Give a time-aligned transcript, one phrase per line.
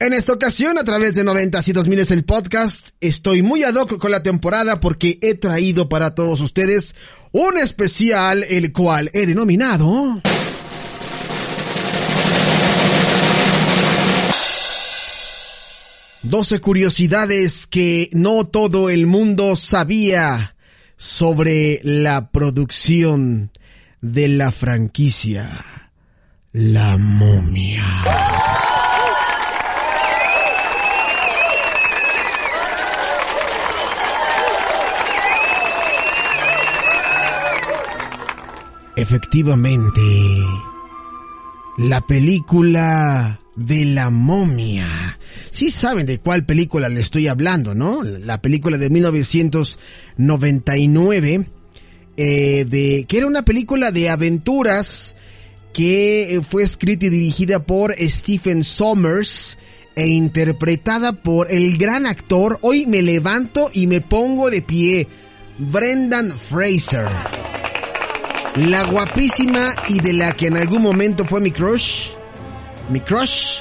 [0.00, 3.74] En esta ocasión, a través de 90 y 2000 es el podcast, estoy muy ad
[3.74, 6.94] hoc con la temporada porque he traído para todos ustedes
[7.32, 10.22] un especial, el cual he denominado...
[16.22, 20.54] 12 curiosidades que no todo el mundo sabía
[20.96, 23.50] sobre la producción
[24.00, 25.50] de la franquicia
[26.52, 27.84] La momia.
[38.98, 40.02] Efectivamente,
[41.76, 44.88] la película de la momia.
[45.52, 48.02] Sí saben de cuál película le estoy hablando, ¿no?
[48.02, 51.46] La película de 1999,
[52.16, 55.14] eh, de, que era una película de aventuras
[55.72, 59.58] que fue escrita y dirigida por Stephen Sommers
[59.94, 65.06] e interpretada por el gran actor, hoy me levanto y me pongo de pie,
[65.56, 67.06] Brendan Fraser.
[68.56, 72.10] La guapísima y de la que en algún momento fue mi crush.
[72.88, 73.60] Mi crush.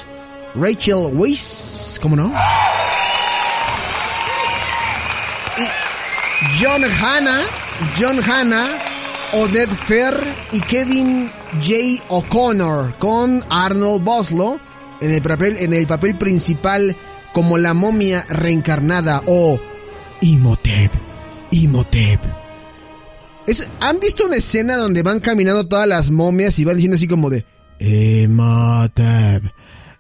[0.56, 2.00] Rachel Weisz.
[2.02, 2.34] ¿Cómo no?
[5.58, 7.42] Y John Hanna.
[8.00, 8.68] John Hanna.
[9.34, 10.16] Odette Fair
[10.54, 11.30] y Kevin
[11.62, 12.04] J.
[12.08, 14.58] O'Connor con Arnold Boslo
[15.02, 16.96] en el papel, en el papel principal
[17.34, 19.60] como la momia reencarnada o
[20.22, 20.92] Imhotep.
[21.52, 22.47] Imhotep.
[23.80, 27.30] ¿Han visto una escena donde van caminando todas las momias y van diciendo así como
[27.30, 27.46] de
[27.80, 29.44] Imhotep,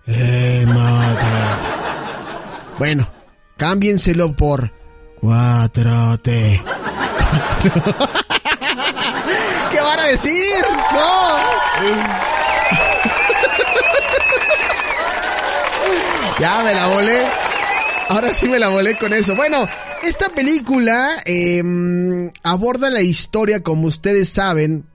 [0.05, 1.17] Imhotep?
[2.77, 3.09] Bueno,
[3.55, 4.73] cámbienselo por
[5.21, 6.23] 4T.
[9.71, 10.65] ¿Qué van a decir?
[10.91, 11.37] No.
[16.39, 17.25] ya me la volé.
[18.09, 19.35] Ahora sí me la volé con eso.
[19.35, 19.67] Bueno,
[20.07, 24.85] esta película eh, aborda la historia, como ustedes saben,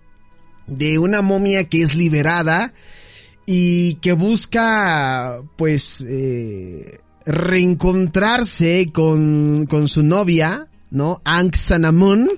[0.67, 2.73] de una momia que es liberada
[3.47, 11.21] y que busca, pues, eh, reencontrarse con, con su novia, ¿no?
[11.25, 12.29] Ankh Sanamun.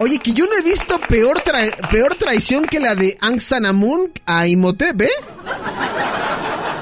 [0.00, 1.42] Oye, que yo no he visto peor,
[1.90, 5.10] peor traición que la de Ankh Sanamun a Imhotep, ¿eh?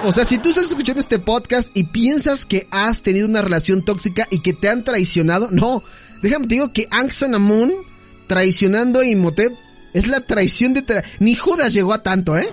[0.06, 3.84] O sea, si tú estás escuchando este podcast y piensas que has tenido una relación
[3.84, 5.83] tóxica y que te han traicionado, no.
[6.22, 7.72] Déjame te digo que Ankh Sanamun
[8.28, 9.53] traicionando a Imhotep
[9.94, 11.03] es la traición de...
[11.19, 12.49] Ni Judas llegó a tanto, ¿eh?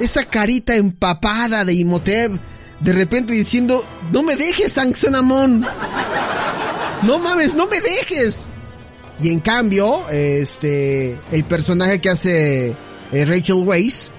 [0.00, 2.32] Esa carita empapada de Imhotep
[2.80, 5.66] de repente diciendo, no me dejes, Ankh Sanamun.
[7.02, 8.46] No mames, no me dejes.
[9.20, 12.74] Y en cambio, este, el personaje que hace
[13.12, 14.12] eh, Rachel Weisz,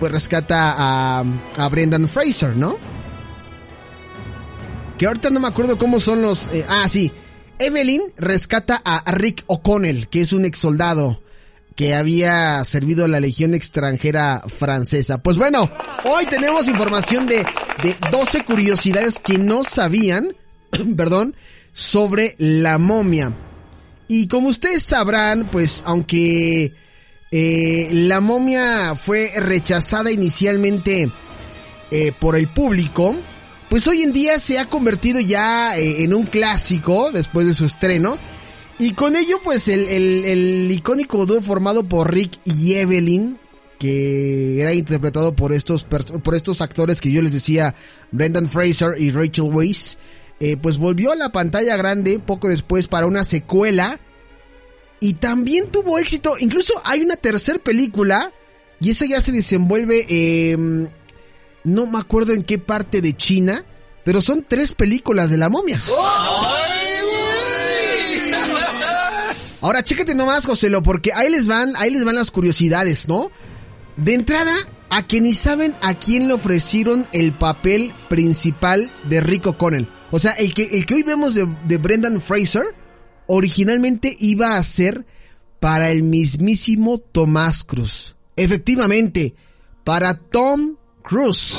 [0.00, 1.24] pues rescata a,
[1.56, 2.78] a Brendan Fraser, ¿no?
[4.98, 6.48] Que ahorita no me acuerdo cómo son los...
[6.52, 7.12] Eh, ah, sí.
[7.58, 11.22] Evelyn rescata a Rick O'Connell, que es un ex soldado
[11.76, 15.22] que había servido a la Legión extranjera francesa.
[15.22, 15.70] Pues bueno,
[16.04, 17.44] hoy tenemos información de,
[17.82, 20.34] de 12 curiosidades que no sabían,
[20.96, 21.34] perdón,
[21.72, 23.32] sobre la momia.
[24.08, 26.74] Y como ustedes sabrán, pues aunque
[27.30, 31.10] eh, la momia fue rechazada inicialmente
[31.90, 33.16] eh, por el público,
[33.68, 37.66] pues hoy en día se ha convertido ya eh, en un clásico después de su
[37.66, 38.18] estreno.
[38.78, 43.38] Y con ello, pues el, el, icónico dúo formado por Rick y Evelyn,
[43.78, 47.74] que era interpretado por estos, por estos actores que yo les decía,
[48.10, 49.98] Brendan Fraser y Rachel Weisz,
[50.40, 54.00] eh, pues volvió a la pantalla grande poco después para una secuela
[55.00, 56.34] y también tuvo éxito.
[56.38, 58.32] Incluso hay una tercera película
[58.80, 60.56] y esa ya se desenvuelve, eh,
[61.64, 63.64] no me acuerdo en qué parte de China,
[64.04, 65.80] pero son tres películas de la momia.
[69.62, 73.30] Ahora, chécate nomás, Joselo, porque ahí les van, ahí les van las curiosidades, ¿no?
[73.96, 74.54] De entrada,
[74.88, 79.88] a que ni saben a quién le ofrecieron el papel principal de Rick O'Connell.
[80.10, 82.74] O sea, el que, el que hoy vemos de, de Brendan Fraser,
[83.32, 85.06] originalmente iba a ser
[85.60, 88.16] para el mismísimo Tomás Cruz.
[88.34, 89.34] Efectivamente,
[89.84, 91.56] para Tom Cruise.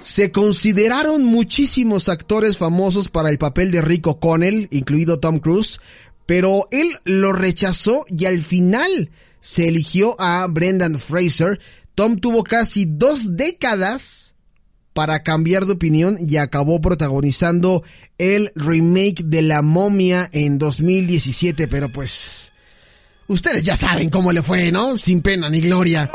[0.00, 5.80] Se consideraron muchísimos actores famosos para el papel de Rick O'Connell, incluido Tom Cruise,
[6.24, 9.10] pero él lo rechazó y al final
[9.40, 11.58] se eligió a Brendan Fraser.
[11.96, 14.31] Tom tuvo casi dos décadas
[14.92, 17.82] para cambiar de opinión y acabó protagonizando
[18.18, 22.52] el remake de La momia en 2017, pero pues
[23.26, 24.96] ustedes ya saben cómo le fue, ¿no?
[24.98, 26.10] Sin pena ni gloria.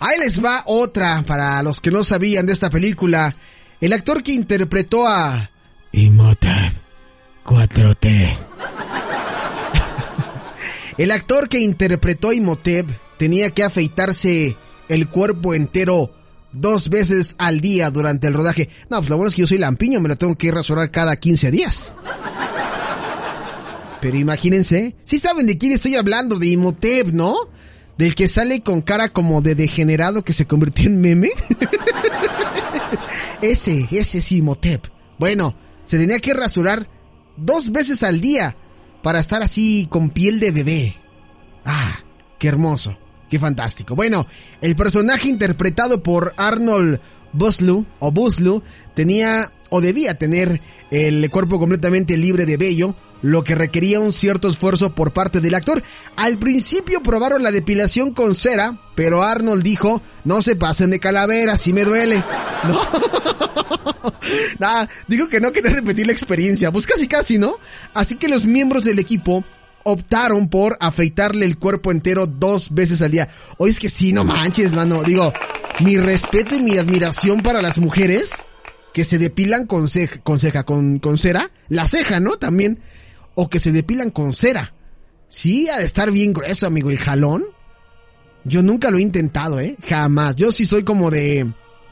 [0.00, 3.36] Ahí les va otra para los que no sabían de esta película.
[3.80, 5.50] El actor que interpretó a
[5.92, 6.72] Imhotep
[7.44, 8.36] 4T.
[10.98, 14.56] El actor que interpretó a Imhotep tenía que afeitarse
[14.88, 16.12] el cuerpo entero
[16.52, 18.68] dos veces al día durante el rodaje.
[18.90, 21.16] No, pues lo bueno es que yo soy lampiño, me lo tengo que rasurar cada
[21.16, 21.94] 15 días.
[24.00, 27.36] Pero imagínense, si saben de quién estoy hablando, de Imhotep, ¿no?
[27.96, 31.30] Del que sale con cara como de degenerado que se convirtió en meme.
[33.42, 34.86] ese, ese es Imhotep.
[35.18, 36.88] Bueno, se tenía que rasurar
[37.36, 38.56] dos veces al día
[39.02, 40.96] para estar así con piel de bebé.
[41.64, 41.98] Ah,
[42.38, 42.98] qué hermoso.
[43.32, 43.96] Qué fantástico.
[43.96, 44.26] Bueno,
[44.60, 47.00] el personaje interpretado por Arnold
[47.32, 48.62] Buslu o Buslu
[48.94, 54.50] tenía o debía tener el cuerpo completamente libre de vello, lo que requería un cierto
[54.50, 55.82] esfuerzo por parte del actor.
[56.16, 61.56] Al principio probaron la depilación con cera, pero Arnold dijo, no se pasen de calavera,
[61.56, 62.22] si me duele.
[62.62, 62.78] No.
[64.60, 67.56] nah, dijo que no quería repetir la experiencia, pues casi casi, ¿no?
[67.92, 69.42] Así que los miembros del equipo
[69.84, 73.28] optaron por afeitarle el cuerpo entero dos veces al día.
[73.58, 75.02] Oye, es que sí, no manches, mano.
[75.02, 75.32] Digo,
[75.80, 78.42] mi respeto y mi admiración para las mujeres
[78.92, 81.50] que se depilan con ceja, con ceja, con, con cera.
[81.68, 82.36] La ceja, ¿no?
[82.36, 82.80] También.
[83.34, 84.74] O que se depilan con cera.
[85.28, 86.90] Sí, ha de estar bien grueso, amigo.
[86.90, 87.44] El jalón.
[88.44, 89.76] Yo nunca lo he intentado, ¿eh?
[89.88, 90.36] Jamás.
[90.36, 91.50] Yo sí soy como de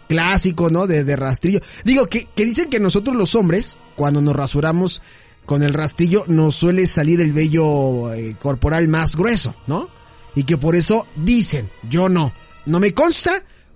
[0.08, 0.86] clásico, ¿no?
[0.86, 1.60] De, de rastrillo.
[1.84, 5.00] Digo, que, que dicen que nosotros los hombres, cuando nos rasuramos,
[5.50, 9.88] con el rastrillo nos suele salir el vello eh, corporal más grueso, ¿no?
[10.36, 12.32] Y que por eso dicen, yo no,
[12.66, 13.32] no me consta,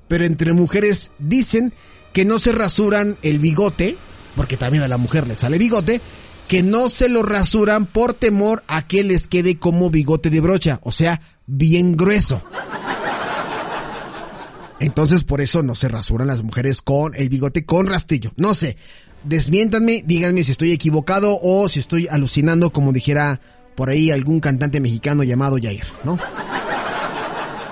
[0.07, 1.75] pero entre mujeres dicen
[2.13, 3.99] que no se rasuran el bigote,
[4.37, 6.01] porque también a la mujer le sale bigote,
[6.47, 10.79] que no se lo rasuran por temor a que les quede como bigote de brocha,
[10.85, 12.41] o sea, bien grueso.
[14.79, 18.33] Entonces por eso no se rasuran las mujeres con el bigote con rastrillo.
[18.37, 18.77] No sé,
[19.25, 23.41] desmiéntanme, díganme si estoy equivocado o si estoy alucinando, como dijera
[23.75, 26.19] por ahí algún cantante mexicano llamado Jair, ¿no?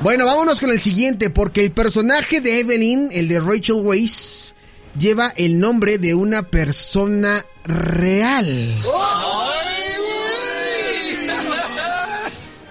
[0.02, 4.54] Bueno, vámonos con el siguiente, porque el personaje de Evelyn, el de Rachel Weisz,
[4.98, 8.74] lleva el nombre de una persona real.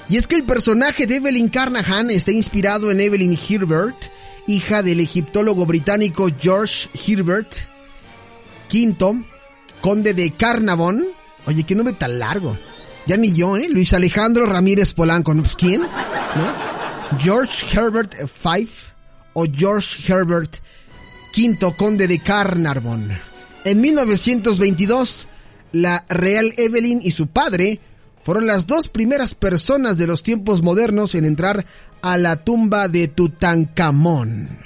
[0.10, 3.95] Y es que el personaje de Evelyn Carnahan está inspirado en Evelyn Herbert,
[4.45, 7.71] hija del egiptólogo británico George Herbert,
[8.72, 9.22] Quinto,
[9.82, 11.06] conde de Carnavon.
[11.46, 12.58] Oye, qué nombre tan largo.
[13.06, 13.68] Ya ni yo, ¿eh?
[13.68, 15.42] Luis Alejandro Ramírez Polanco, ¿no?
[15.42, 15.82] Pues, ¿quién?
[15.82, 17.20] ¿No?
[17.20, 18.70] George Herbert V
[19.34, 20.60] o George Herbert
[21.36, 23.12] V, conde de Carnarvon.
[23.66, 25.28] En 1922,
[25.74, 27.82] la real Evelyn y su padre
[28.24, 31.66] fueron las dos primeras personas de los tiempos modernos en entrar
[32.02, 34.60] a la tumba de Tutankamón.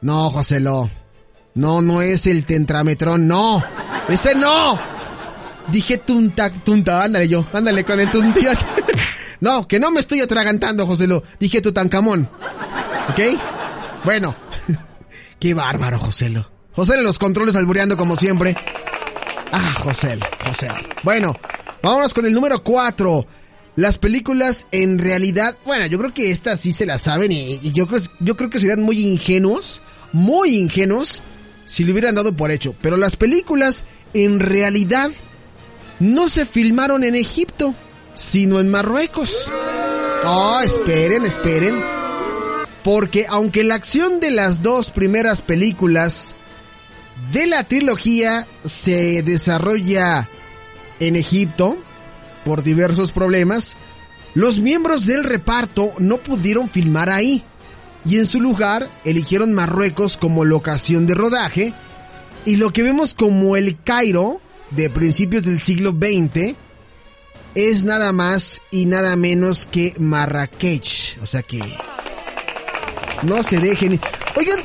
[0.00, 0.90] No, Joselo.
[1.56, 3.64] No, no es el tentrametrón, no.
[4.10, 4.78] Ese no.
[5.68, 8.58] Dije tunta, tunta, ándale yo, ándale con el tuntías.
[9.40, 11.22] no, que no me estoy atragantando, Joselo.
[11.40, 12.28] Dije Tutankamón.
[13.08, 13.40] ¿Ok?
[14.04, 14.36] Bueno.
[15.40, 16.46] Qué bárbaro, Joselo.
[16.72, 18.54] Joselo los controles albureando como siempre.
[19.50, 20.74] Ah, Joselo, Joselo.
[21.04, 21.34] Bueno,
[21.82, 23.26] vámonos con el número 4.
[23.76, 27.72] Las películas en realidad, bueno, yo creo que estas sí se las saben y, y
[27.72, 29.82] yo creo, yo creo que serían muy ingenuos,
[30.12, 31.22] muy ingenuos
[31.66, 32.74] si lo hubieran dado por hecho.
[32.80, 35.10] Pero las películas en realidad
[36.00, 37.74] no se filmaron en Egipto,
[38.14, 39.50] sino en Marruecos.
[40.24, 41.78] Oh, esperen, esperen.
[42.82, 46.34] Porque aunque la acción de las dos primeras películas
[47.32, 50.28] de la trilogía se desarrolla
[51.00, 51.76] en Egipto
[52.44, 53.76] por diversos problemas,
[54.34, 57.44] los miembros del reparto no pudieron filmar ahí
[58.06, 61.72] y en su lugar eligieron Marruecos como locación de rodaje
[62.44, 66.54] y lo que vemos como el Cairo de principios del siglo XX
[67.56, 71.18] es nada más y nada menos que Marrakech.
[71.22, 71.60] O sea que
[73.22, 73.98] no se dejen.
[74.36, 74.60] Oigan,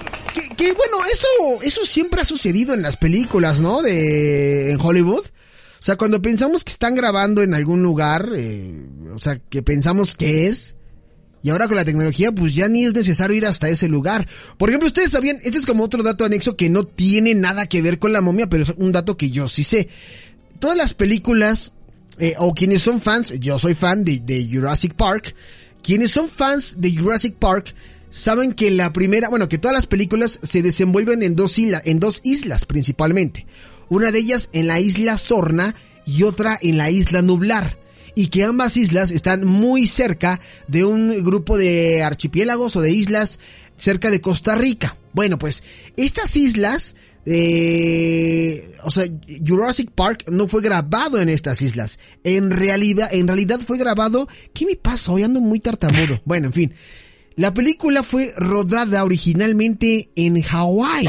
[0.55, 1.27] que, bueno, eso
[1.63, 3.81] eso siempre ha sucedido en las películas, ¿no?
[3.81, 5.25] De en Hollywood.
[5.25, 8.71] O sea, cuando pensamos que están grabando en algún lugar, eh,
[9.15, 10.75] o sea, que pensamos que es,
[11.43, 14.27] y ahora con la tecnología, pues ya ni es necesario ir hasta ese lugar.
[14.57, 17.81] Por ejemplo, ustedes sabían, este es como otro dato anexo que no tiene nada que
[17.81, 19.87] ver con la momia, pero es un dato que yo sí sé.
[20.59, 21.71] Todas las películas,
[22.19, 25.35] eh, o quienes son fans, yo soy fan de, Jurassic Park,
[25.81, 27.73] quienes son fans de Jurassic Park,
[28.11, 31.99] saben que la primera, bueno, que todas las películas se desenvuelven en dos islas, en
[31.99, 33.47] dos islas principalmente.
[33.89, 35.73] Una de ellas en la isla Sorna
[36.05, 37.80] y otra en la isla Nublar.
[38.15, 43.39] Y que ambas islas están muy cerca de un grupo de archipiélagos o de islas
[43.75, 44.97] cerca de Costa Rica.
[45.13, 45.63] Bueno, pues
[45.97, 49.05] estas islas eh, o sea,
[49.45, 51.99] Jurassic Park no fue grabado en estas islas.
[52.23, 54.27] En realidad, en realidad fue grabado.
[54.53, 55.11] ¿Qué me pasa?
[55.11, 56.21] Hoy ando muy tartamudo.
[56.25, 56.73] Bueno, en fin.
[57.35, 61.07] La película fue rodada originalmente en Hawái.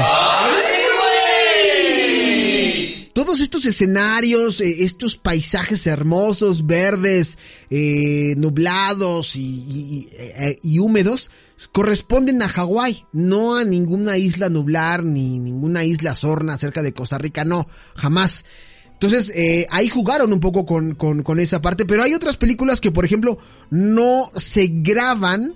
[3.13, 7.37] Todos estos escenarios, eh, estos paisajes hermosos, verdes,
[7.69, 11.29] eh, nublados y, eh, y húmedos,
[11.71, 17.17] corresponden a Hawái, no a ninguna isla nublar ni ninguna isla sorna cerca de Costa
[17.17, 18.45] Rica, no, jamás.
[18.93, 22.79] Entonces, eh, ahí jugaron un poco con, con, con esa parte, pero hay otras películas
[22.79, 23.37] que, por ejemplo,
[23.69, 25.55] no se graban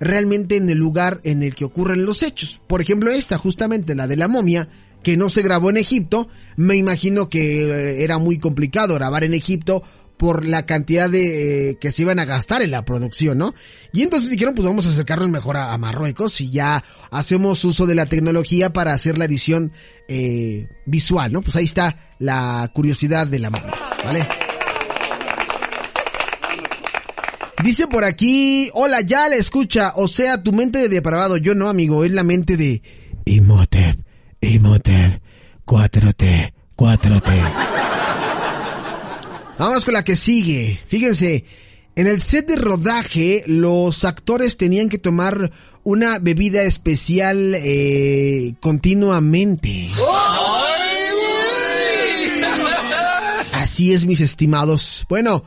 [0.00, 2.60] realmente en el lugar en el que ocurren los hechos.
[2.66, 4.68] Por ejemplo, esta, justamente, la de la momia,
[5.04, 9.34] que no se grabó en Egipto, me imagino que eh, era muy complicado grabar en
[9.34, 9.84] Egipto
[10.16, 13.54] por la cantidad de eh, que se iban a gastar en la producción, ¿no?
[13.92, 17.94] Y entonces dijeron, pues vamos a acercarnos mejor a, Marruecos y ya hacemos uso de
[17.94, 19.72] la tecnología para hacer la edición
[20.08, 21.42] eh, visual, ¿no?
[21.42, 23.72] Pues ahí está la curiosidad de la mano,
[24.04, 24.26] ¿vale?
[27.62, 31.68] Dice por aquí, hola, ya la escucha, o sea, tu mente de depravado, yo no,
[31.68, 32.82] amigo, es la mente de
[33.24, 33.98] Imhotep,
[34.50, 35.20] Imhotep,
[35.66, 37.30] 4T, 4T.
[39.58, 40.80] Vámonos con la que sigue.
[40.86, 41.44] Fíjense,
[41.96, 45.52] en el set de rodaje los actores tenían que tomar
[45.84, 49.90] una bebida especial eh, continuamente.
[53.54, 55.06] Así es, mis estimados.
[55.08, 55.44] Bueno,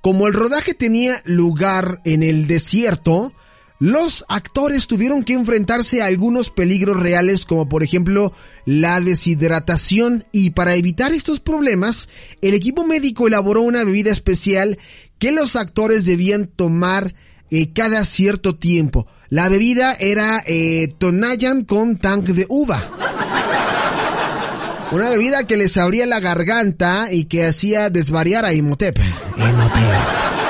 [0.00, 3.32] como el rodaje tenía lugar en el desierto,
[3.80, 8.32] los actores tuvieron que enfrentarse a algunos peligros reales como por ejemplo
[8.64, 12.08] la deshidratación y para evitar estos problemas
[12.40, 14.78] el equipo médico elaboró una bebida especial
[15.18, 17.14] que los actores debían tomar
[17.50, 19.06] eh, cada cierto tiempo.
[19.28, 22.82] La bebida era eh, Tonayan con tank de uva.
[24.92, 28.96] Una bebida que les abría la garganta y que hacía desvariar a Imhotep.
[29.36, 30.43] Imhotep.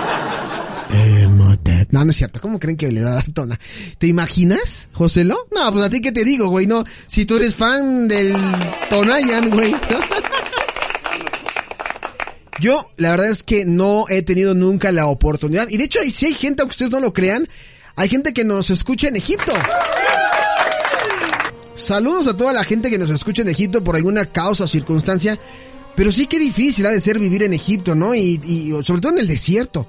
[1.94, 2.40] No, no es cierto.
[2.40, 3.56] ¿Cómo creen que le da tona?
[3.98, 5.38] ¿Te imaginas, Joselo?
[5.54, 6.66] No, pues a ti qué te digo, güey.
[6.66, 8.34] No, si tú eres fan del
[8.90, 9.76] Tonayan, güey.
[12.60, 15.68] Yo, la verdad es que no he tenido nunca la oportunidad.
[15.68, 17.46] Y de hecho, si hay gente, aunque ustedes no lo crean,
[17.94, 19.52] hay gente que nos escucha en Egipto.
[21.76, 25.38] Saludos a toda la gente que nos escucha en Egipto por alguna causa o circunstancia.
[25.94, 28.16] Pero sí que difícil ha de ser vivir en Egipto, ¿no?
[28.16, 29.86] Y, y sobre todo en el desierto.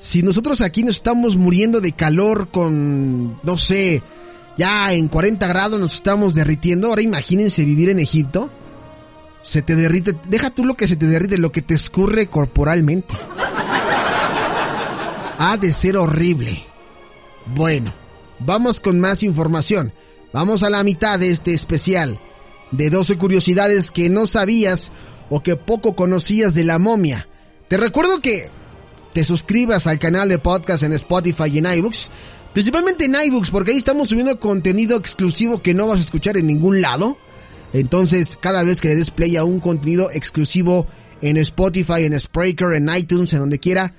[0.00, 4.02] Si nosotros aquí nos estamos muriendo de calor con, no sé,
[4.56, 8.50] ya en 40 grados nos estamos derritiendo, ahora imagínense vivir en Egipto.
[9.42, 13.14] Se te derrite, deja tú lo que se te derrite, lo que te escurre corporalmente.
[15.38, 16.62] Ha de ser horrible.
[17.46, 17.92] Bueno,
[18.38, 19.92] vamos con más información.
[20.32, 22.18] Vamos a la mitad de este especial
[22.70, 24.90] de 12 curiosidades que no sabías
[25.30, 27.28] o que poco conocías de la momia.
[27.68, 28.50] Te recuerdo que
[29.14, 32.10] te suscribas al canal de podcast en Spotify y en iBooks.
[32.52, 36.48] Principalmente en iBooks, porque ahí estamos subiendo contenido exclusivo que no vas a escuchar en
[36.48, 37.16] ningún lado.
[37.72, 40.86] Entonces, cada vez que le des play a un contenido exclusivo
[41.22, 43.94] en Spotify, en Spreaker, en iTunes, en donde quiera,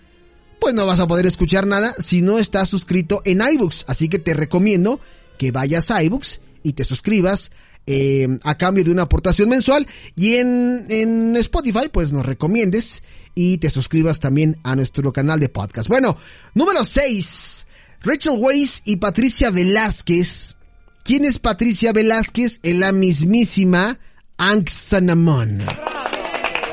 [0.59, 3.85] pues no vas a poder escuchar nada si no estás suscrito en iBooks.
[3.87, 4.99] Así que te recomiendo
[5.37, 7.51] que vayas a iBooks y te suscribas
[7.87, 13.03] eh, a cambio de una aportación mensual y en, en Spotify pues nos recomiendes
[13.35, 15.87] y te suscribas también a nuestro canal de podcast.
[15.87, 16.17] Bueno,
[16.53, 17.65] número 6.
[18.01, 20.55] Rachel Weisz y Patricia Velázquez.
[21.03, 22.59] ¿Quién es Patricia Velázquez?
[22.63, 23.99] Es la mismísima
[24.37, 25.65] Anxanamon.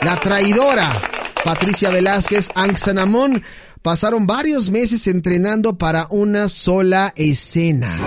[0.02, 1.11] La traidora
[1.45, 3.42] Patricia Velázquez, Anxanamon,
[3.83, 7.99] pasaron varios meses entrenando para una sola escena.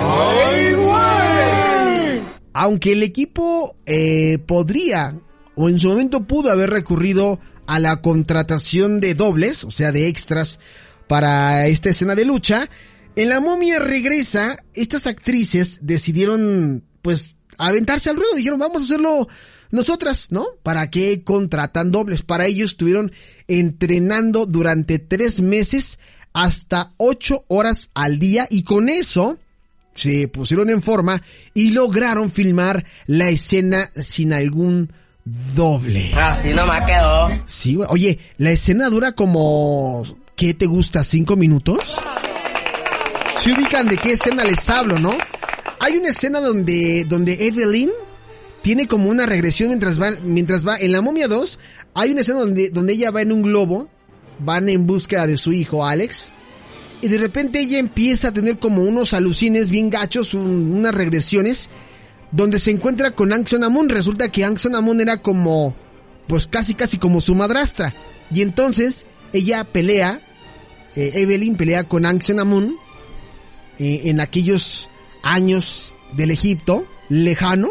[2.58, 5.14] Aunque el equipo eh, podría,
[5.56, 10.08] o en su momento pudo haber recurrido a la contratación de dobles, o sea, de
[10.08, 10.60] extras
[11.08, 12.70] para esta escena de lucha.
[13.18, 19.28] En la momia regresa, estas actrices decidieron, pues, aventarse al ruedo, dijeron, vamos a hacerlo
[19.72, 20.48] nosotras, ¿no?
[20.64, 22.22] ¿Para qué contratan dobles?
[22.22, 23.12] Para ello estuvieron
[23.50, 26.00] entrenando durante tres meses
[26.32, 29.40] hasta ocho horas al día y con eso
[29.96, 31.22] se pusieron en forma
[31.54, 34.92] y lograron filmar la escena sin algún
[35.56, 36.14] doble.
[36.14, 37.30] Así no me quedó.
[37.46, 40.04] Sí, Oye, la escena dura como...
[40.36, 41.06] ¿Qué te gusta?
[41.06, 41.98] ¿Cinco minutos?
[43.40, 45.18] Se ubican de qué escena les hablo, ¿no?
[45.80, 47.90] Hay una escena donde, donde Evelyn
[48.62, 51.60] tiene como una regresión mientras va, mientras va en la momia 2,
[51.94, 53.90] hay una escena donde, donde ella va en un globo
[54.40, 56.32] van en busca de su hijo Alex.
[57.06, 61.70] Y de repente ella empieza a tener como unos alucines bien gachos, unas regresiones,
[62.32, 63.90] donde se encuentra con Anxon Amun.
[63.90, 65.76] Resulta que Anxon Amun era como,
[66.26, 67.94] pues casi casi como su madrastra.
[68.34, 70.20] Y entonces ella pelea,
[70.96, 72.76] eh, Evelyn pelea con Anxon Amun
[73.78, 74.90] eh, en aquellos
[75.22, 77.70] años del Egipto lejano.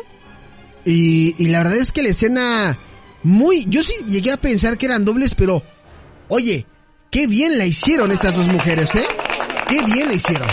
[0.85, 2.79] Y, y la verdad es que la escena
[3.25, 5.65] muy, yo sí llegué a pensar que eran dobles, pero,
[6.29, 6.67] oye,
[7.11, 9.05] qué bien la hicieron estas dos mujeres, ¿eh?
[9.75, 10.47] Qué bien la hicieron.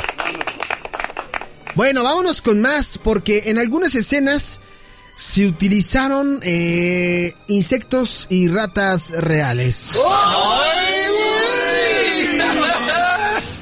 [1.76, 4.62] Bueno, vámonos con más, porque en algunas escenas
[5.16, 9.92] se utilizaron eh, insectos y ratas reales.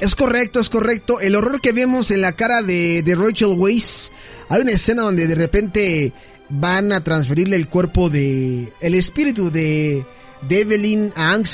[0.00, 1.20] Es correcto, es correcto.
[1.20, 4.12] El horror que vemos en la cara de, de Rachel Weisz.
[4.48, 6.14] Hay una escena donde de repente
[6.48, 10.06] van a transferirle el cuerpo de, el espíritu de,
[10.40, 11.48] de Evelyn a Ankh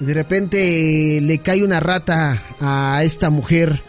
[0.00, 3.82] De repente le cae una rata a esta mujer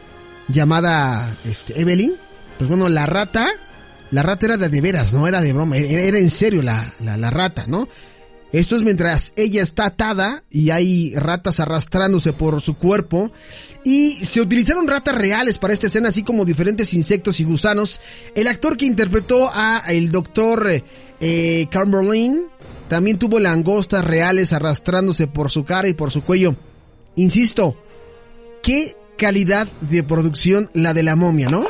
[0.48, 2.14] llamada este, Evelyn.
[2.58, 3.48] Pues bueno, la rata,
[4.12, 7.66] la rata era de, veras, no era de broma, era, en serio la, la, rata,
[7.68, 7.88] ¿no?
[8.52, 13.32] Esto es mientras ella está atada y hay ratas arrastrándose por su cuerpo.
[13.86, 18.02] Y se utilizaron ratas reales para esta escena, así como diferentes insectos y gusanos.
[18.36, 20.68] El actor que interpretó a el doctor
[21.22, 22.48] eh, Carmerlin
[22.90, 26.56] también tuvo langostas reales arrastrándose por su cara y por su cuello.
[27.16, 27.82] Insisto,
[28.62, 31.66] qué calidad de producción la de la momia, ¿no?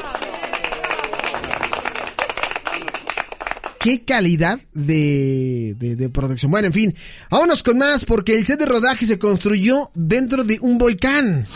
[3.80, 6.52] qué calidad de, de, producción.
[6.52, 6.96] Bueno, en fin,
[7.30, 11.48] vámonos con más porque el set de rodaje se construyó dentro de un volcán.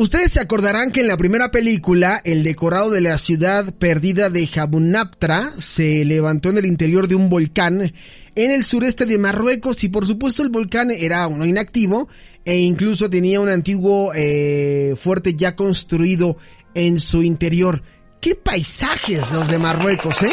[0.00, 4.46] Ustedes se acordarán que en la primera película, el decorado de la ciudad perdida de
[4.46, 7.92] Jabunaptra se levantó en el interior de un volcán
[8.34, 12.08] en el sureste de Marruecos y por supuesto el volcán era uno inactivo
[12.46, 16.38] e incluso tenía un antiguo eh, fuerte ya construido
[16.72, 17.82] en su interior.
[18.22, 20.32] Qué paisajes los de Marruecos, ¿eh?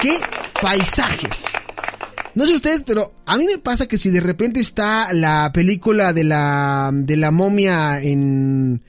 [0.00, 0.20] Qué
[0.62, 1.46] paisajes.
[2.36, 6.12] No sé ustedes, pero a mí me pasa que si de repente está la película
[6.12, 8.80] de la de la momia en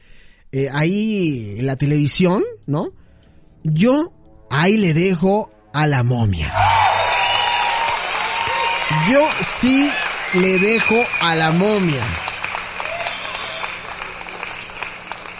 [0.51, 2.91] eh, ahí en la televisión, ¿no?
[3.63, 4.13] Yo
[4.49, 6.53] ahí le dejo a la momia.
[9.09, 9.89] Yo sí
[10.33, 12.03] le dejo a la momia.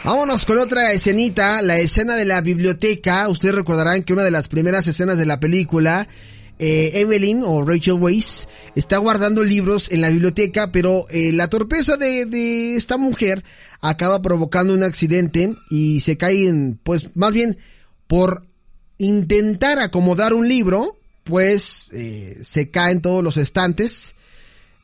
[0.04, 3.30] Vámonos con otra escenita, la escena de la biblioteca.
[3.30, 6.08] Ustedes recordarán que una de las primeras escenas de la película,
[6.64, 11.98] eh, Evelyn o Rachel Weisz está guardando libros en la biblioteca, pero eh, la torpeza
[11.98, 13.44] de, de, esta mujer
[13.82, 17.58] acaba provocando un accidente y se caen, pues más bien
[18.06, 18.46] por
[19.00, 24.14] intentar acomodar un libro, pues eh, se caen todos los estantes,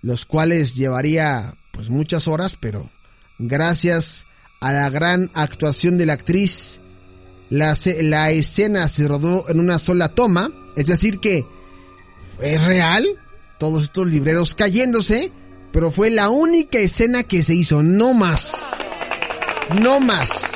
[0.01, 2.89] los cuales llevaría pues muchas horas, pero
[3.37, 4.25] gracias
[4.61, 6.81] a la gran actuación de la actriz.
[7.51, 11.45] La, la escena se rodó en una sola toma, es decir que
[12.39, 13.05] es real,
[13.57, 15.31] todos estos libreros cayéndose,
[15.71, 18.71] pero fue la única escena que se hizo, no más.
[19.81, 20.53] No más.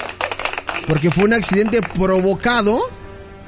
[0.87, 2.81] Porque fue un accidente provocado.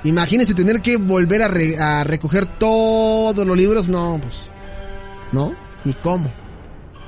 [0.04, 4.50] Imagínense tener que volver a, a recoger todos los libros, no, pues,
[5.32, 6.30] no, ni cómo.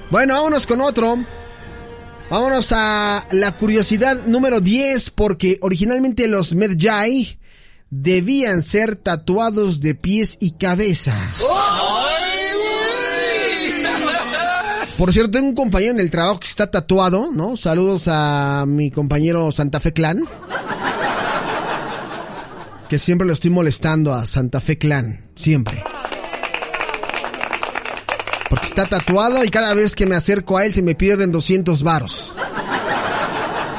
[0.10, 1.18] Bueno, vámonos con otro.
[2.30, 7.38] Vámonos a la curiosidad número 10 porque originalmente los Medjay
[7.90, 11.16] debían ser tatuados de pies y cabeza.
[14.98, 17.58] Por cierto, tengo un compañero en el trabajo que está tatuado, ¿no?
[17.58, 20.24] Saludos a mi compañero Santa Fe Clan.
[22.88, 25.84] Que siempre lo estoy molestando a Santa Fe Clan, siempre.
[28.50, 31.84] Porque está tatuado y cada vez que me acerco a él se me pierden 200
[31.84, 32.36] varos.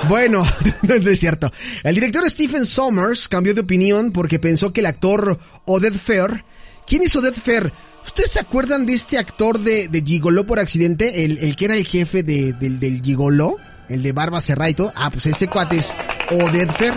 [0.08, 0.44] Bueno,
[0.82, 1.50] no es cierto.
[1.82, 6.44] El director Stephen Sommers cambió de opinión porque pensó que el actor Odette Fair...
[6.86, 7.72] ¿Quién es Odette Fair?
[8.04, 11.24] ¿Ustedes se acuerdan de este actor de, de Gigoló por accidente?
[11.24, 13.56] El, el que era el jefe de, del, del Gigoló,
[13.88, 14.92] el de barba cerrada y todo.
[14.94, 15.92] Ah, pues ese cuate es
[16.30, 16.94] Odette Fair.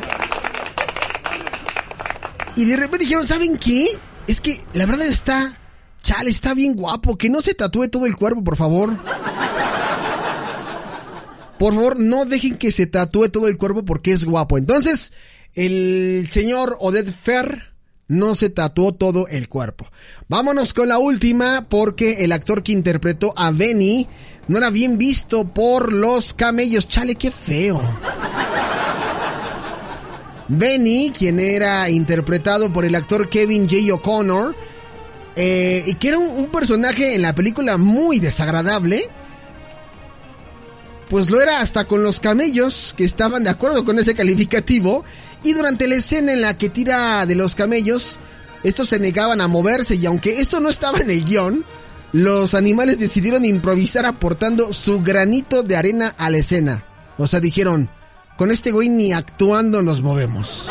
[2.55, 3.87] Y de repente dijeron, ¿saben qué?
[4.27, 5.57] Es que la verdad está
[6.01, 7.17] Chale, está bien guapo.
[7.17, 8.95] Que no se tatúe todo el cuerpo, por favor.
[11.59, 14.57] Por favor, no dejen que se tatúe todo el cuerpo porque es guapo.
[14.57, 15.13] Entonces,
[15.53, 17.73] el señor Odette Fer
[18.07, 19.85] no se tatuó todo el cuerpo.
[20.27, 24.07] Vámonos con la última porque el actor que interpretó a Benny
[24.47, 26.87] no era bien visto por los camellos.
[26.87, 27.79] Chale, qué feo.
[30.49, 33.93] Benny, quien era interpretado por el actor Kevin J.
[33.93, 34.55] O'Connor,
[35.35, 39.07] eh, y que era un, personaje en la película muy desagradable,
[41.09, 45.03] pues lo era hasta con los camellos que estaban de acuerdo con ese calificativo,
[45.43, 48.19] y durante la escena en la que tira de los camellos,
[48.63, 51.63] estos se negaban a moverse y aunque esto no estaba en el guion,
[52.11, 56.83] los animales decidieron improvisar aportando su granito de arena a la escena.
[57.17, 57.89] O sea, dijeron,
[58.37, 60.69] con este güey ni actuando nos movemos.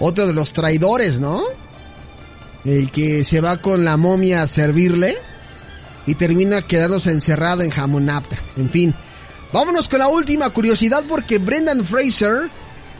[0.00, 1.42] Otro de los traidores, ¿no?
[2.64, 5.16] El que se va con la momia a servirle
[6.06, 8.38] y termina quedándose encerrado en Hamunapta.
[8.56, 8.94] En fin,
[9.52, 12.50] vámonos con la última curiosidad porque Brendan Fraser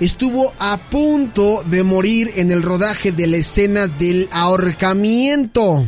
[0.01, 5.87] estuvo a punto de morir en el rodaje de la escena del ahorcamiento.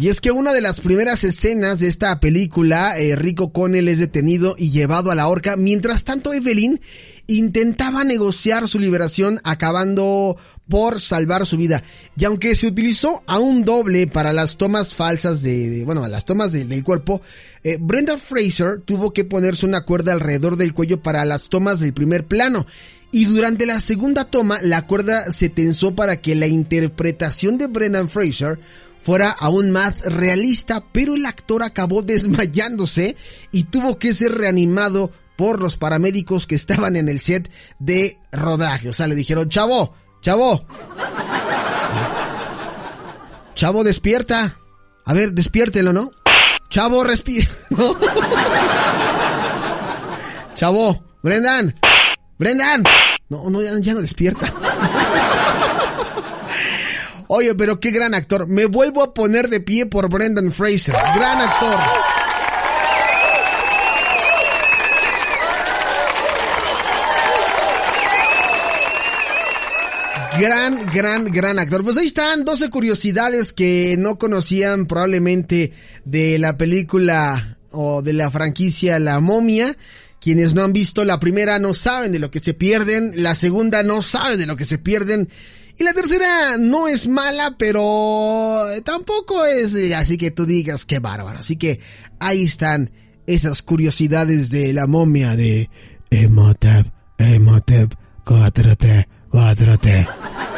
[0.00, 3.98] Y es que una de las primeras escenas de esta película, eh, Rico Connell es
[3.98, 5.56] detenido y llevado a la horca.
[5.56, 6.80] Mientras tanto, Evelyn
[7.26, 10.36] intentaba negociar su liberación acabando
[10.68, 11.82] por salvar su vida.
[12.16, 16.52] Y aunque se utilizó a un doble para las tomas falsas de, bueno, las tomas
[16.52, 17.20] del cuerpo,
[17.62, 21.92] eh, Brenda Fraser tuvo que ponerse una cuerda alrededor del cuello para las tomas del
[21.92, 22.66] primer plano.
[23.14, 28.08] Y durante la segunda toma, la cuerda se tensó para que la interpretación de Brendan
[28.08, 28.58] Fraser
[29.02, 33.16] fuera aún más realista, pero el actor acabó desmayándose
[33.50, 38.88] y tuvo que ser reanimado por los paramédicos que estaban en el set de rodaje.
[38.88, 40.64] O sea, le dijeron, chavo, chavo,
[43.54, 44.58] chavo, despierta.
[45.04, 46.12] A ver, despiértelo, ¿no?
[46.70, 47.46] Chavo, respira.
[50.54, 51.74] Chavo, Brendan,
[52.38, 52.84] Brendan.
[53.28, 54.46] No, no, ya no despierta.
[57.34, 58.46] Oye, pero qué gran actor.
[58.46, 60.94] Me vuelvo a poner de pie por Brendan Fraser.
[60.94, 61.78] Gran actor.
[70.38, 71.82] Gran, gran, gran actor.
[71.82, 75.72] Pues ahí están 12 curiosidades que no conocían probablemente
[76.04, 79.74] de la película o de la franquicia La momia.
[80.20, 83.82] Quienes no han visto la primera no saben de lo que se pierden, la segunda
[83.82, 85.30] no saben de lo que se pierden
[85.78, 91.38] y la tercera no es mala, pero tampoco es así que tú digas qué bárbaro.
[91.38, 91.80] Así que
[92.20, 92.90] ahí están
[93.26, 95.70] esas curiosidades de la momia de
[96.10, 96.86] Emotep,
[97.18, 100.51] Emotep, 4T, 4T.